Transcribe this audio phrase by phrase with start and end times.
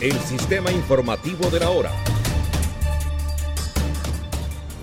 [0.00, 1.90] el sistema informativo de la hora.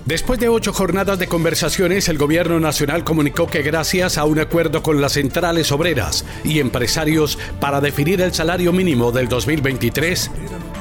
[0.05, 4.83] Después de ocho jornadas de conversaciones, el gobierno nacional comunicó que gracias a un acuerdo
[4.83, 10.29] con las centrales obreras y empresarios para definir el salario mínimo del 2023,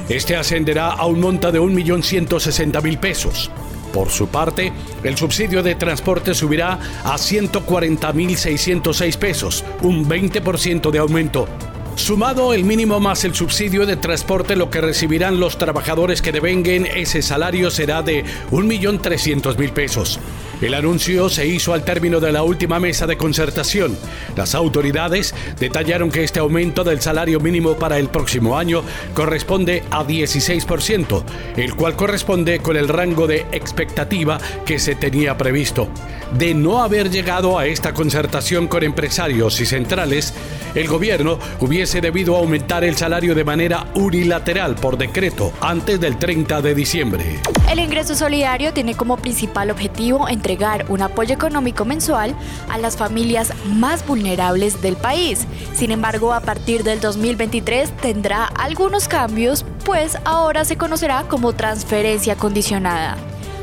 [0.09, 3.49] este ascenderá a un monto de 1.160.000 pesos.
[3.93, 4.73] Por su parte,
[5.03, 11.47] el subsidio de transporte subirá a 140.606 pesos, un 20% de aumento
[11.95, 16.85] Sumado el mínimo más el subsidio de transporte, lo que recibirán los trabajadores que devenguen
[16.87, 20.19] ese salario será de 1.300.000 pesos.
[20.59, 23.97] El anuncio se hizo al término de la última mesa de concertación.
[24.35, 28.81] Las autoridades detallaron que este aumento del salario mínimo para el próximo año
[29.13, 31.23] corresponde a 16%,
[31.57, 35.89] el cual corresponde con el rango de expectativa que se tenía previsto.
[36.37, 40.33] De no haber llegado a esta concertación con empresarios y centrales,
[40.75, 41.37] el gobierno
[41.83, 47.41] hubiese debido aumentar el salario de manera unilateral por decreto antes del 30 de diciembre.
[47.69, 52.37] El ingreso solidario tiene como principal objetivo entregar un apoyo económico mensual
[52.69, 55.45] a las familias más vulnerables del país.
[55.73, 62.37] Sin embargo, a partir del 2023 tendrá algunos cambios, pues ahora se conocerá como transferencia
[62.37, 63.17] condicionada.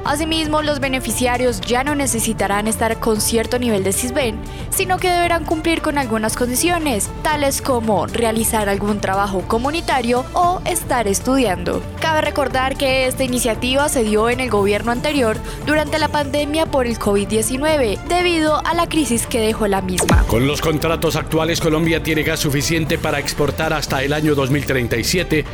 [0.04, 4.38] Asimismo, los beneficiarios ya no necesitarán estar con cierto nivel de CISBEN,
[4.70, 11.06] sino que deberán cumplir con algunas condiciones, tales como realizar algún trabajo comunitario o estar
[11.06, 11.82] estudiando.
[12.00, 16.86] Cabe recordar que esta iniciativa se dio en el gobierno anterior durante la pandemia por
[16.86, 20.24] el COVID-19, debido a la crisis que dejó la misma.
[20.26, 25.44] Con los contratos actuales, Colombia tiene gas suficiente para exportar hasta el año 2037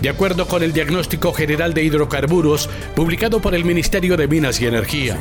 [0.00, 4.66] de acuerdo con el Diagnóstico General de Hidrocarburos publicado por el Ministerio de Minas y
[4.66, 5.18] Energía.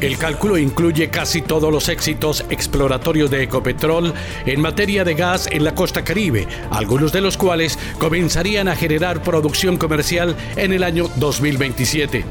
[0.00, 4.12] El cálculo incluye casi todos los éxitos exploratorios de Ecopetrol
[4.44, 9.22] en materia de gas en la costa caribe, algunos de los cuales comenzarían a generar
[9.22, 12.24] producción comercial en el año 2027.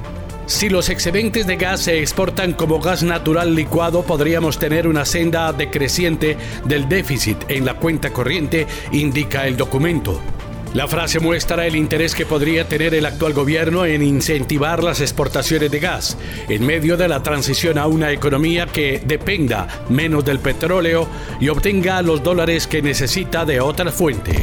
[0.46, 5.54] Si los excedentes de gas se exportan como gas natural licuado, podríamos tener una senda
[5.54, 10.22] decreciente del déficit en la cuenta corriente, indica el documento.
[10.74, 15.70] La frase muestra el interés que podría tener el actual gobierno en incentivar las exportaciones
[15.70, 16.18] de gas,
[16.50, 21.08] en medio de la transición a una economía que dependa menos del petróleo
[21.40, 24.40] y obtenga los dólares que necesita de otra fuente.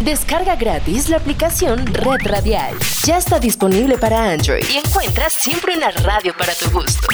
[0.00, 2.74] Descarga gratis la aplicación Red Radial.
[3.06, 7.06] Ya está disponible para Android y encuentras siempre una radio para tu gusto.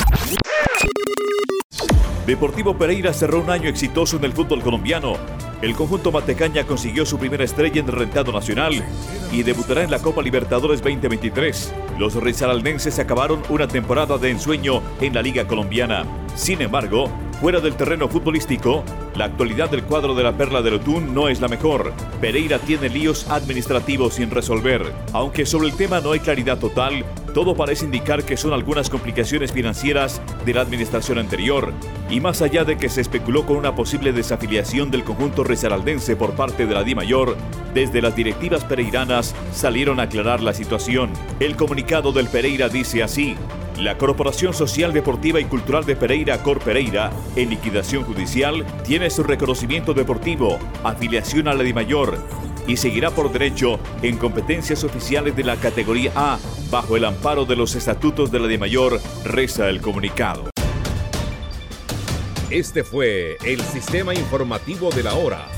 [2.26, 7.18] Deportivo Pereira cerró un año exitoso en el fútbol colombiano el conjunto Matecaña consiguió su
[7.18, 8.84] primera estrella en el rentado nacional
[9.32, 11.74] y debutará en la Copa Libertadores 2023.
[11.98, 16.04] Los risaraldenses acabaron una temporada de ensueño en la Liga Colombiana.
[16.36, 17.10] Sin embargo,
[17.40, 18.84] fuera del terreno futbolístico,
[19.16, 21.92] la actualidad del cuadro de la Perla de Otún no es la mejor.
[22.20, 24.92] Pereira tiene líos administrativos sin resolver.
[25.12, 27.04] Aunque sobre el tema no hay claridad total,
[27.34, 31.72] todo parece indicar que son algunas complicaciones financieras de la administración anterior.
[32.10, 36.32] Y más allá de que se especuló con una posible desafiliación del conjunto resaraldense por
[36.32, 37.36] parte de la Di Mayor,
[37.74, 41.10] desde las directivas pereiranas salieron a aclarar la situación.
[41.40, 43.36] El comunicado del Pereira dice así.
[43.78, 49.22] La Corporación Social Deportiva y Cultural de Pereira, Cor Pereira, en liquidación judicial, tiene su
[49.22, 55.56] reconocimiento deportivo, afiliación a la DIMAYOR y seguirá por derecho en competencias oficiales de la
[55.56, 56.38] categoría A,
[56.70, 60.50] bajo el amparo de los estatutos de la DIMAYOR, reza el comunicado.
[62.50, 65.48] Este fue el sistema informativo de la hora